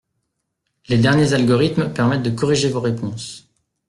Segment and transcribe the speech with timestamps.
[0.89, 3.47] Les derniers algorithmes permettent de corriger vos réponses